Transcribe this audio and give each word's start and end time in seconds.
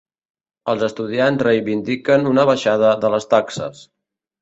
Els 0.73 0.85
estudiants 0.87 1.45
reivindiquen 1.49 2.27
una 2.33 2.49
baixada 2.53 2.99
de 3.07 3.15
les 3.19 3.33
taxes. 3.39 3.89